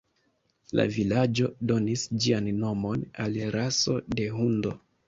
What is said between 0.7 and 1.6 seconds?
La vilaĝo